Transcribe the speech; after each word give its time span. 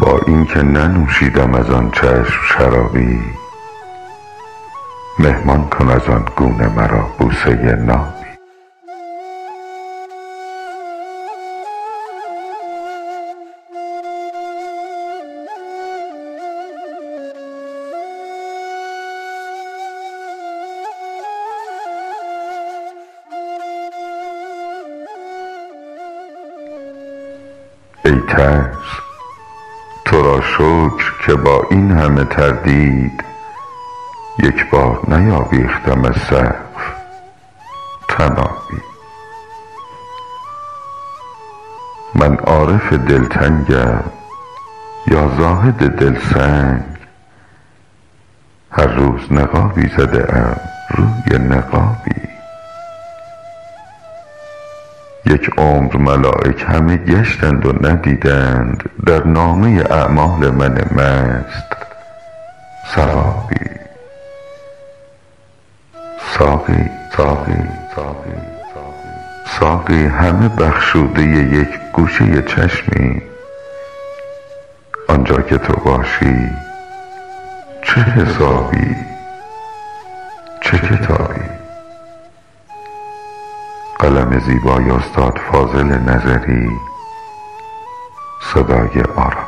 با 0.00 0.20
اینکه 0.26 0.62
ننوشیدم 0.62 1.54
از 1.54 1.70
آن 1.70 1.90
چشم 1.90 2.40
شرابی 2.48 3.20
مهمان 5.18 5.68
کن 5.68 5.88
از 5.88 6.08
آن 6.08 6.24
گونه 6.36 6.68
مرا 6.68 7.06
بوسه 7.18 7.76
نابی. 7.76 8.26
ای 28.04 28.20
ترس 28.28 29.05
تو 30.06 30.22
را 30.22 30.40
شکر 30.40 31.26
که 31.26 31.34
با 31.34 31.66
این 31.70 31.90
همه 31.90 32.24
تردید 32.24 33.24
یک 34.38 34.70
بار 34.70 35.00
نیاویختم 35.08 36.04
از 36.04 36.16
سقف 36.16 36.94
طنابی 38.08 38.82
من 42.14 42.36
عارف 42.36 42.92
دلتنگم 42.92 44.02
یا 45.06 45.30
زاهد 45.38 45.96
دلسنگ؟ 45.96 46.82
هر 48.70 48.86
روز 48.86 49.32
نقابی 49.32 49.88
زده 49.96 50.36
ام 50.36 50.60
روی 50.90 51.38
نقابی. 51.38 52.05
یک 55.26 55.50
عمر 55.58 55.96
ملایک 55.96 56.64
همه 56.68 56.96
گشتند 56.96 57.66
و 57.66 57.88
ندیدند. 57.88 58.90
در 59.06 59.24
نامه 59.24 59.84
اعمال 59.90 60.50
من 60.50 60.72
مست. 60.72 61.76
صوابی 62.94 63.70
ساقی 66.38 66.90
ساقی 67.16 67.62
ساقی. 67.96 68.36
ساقی 69.60 70.06
همه 70.06 70.48
بخشوده 70.48 71.22
یک 71.22 71.68
گوشه 71.92 72.42
چشمی. 72.42 73.22
آنجا 75.08 75.36
که 75.36 75.58
تو 75.58 75.72
باشی 75.72 76.50
چه 77.82 78.00
حسابی؟ 78.00 78.96
چه 80.60 80.78
کتابی؟ 80.78 81.25
قلم 84.06 84.38
زیبای 84.38 84.90
استاد 84.90 85.38
فاضل 85.52 85.84
نظری 85.84 86.70
صدای 88.40 89.02
آرام 89.16 89.45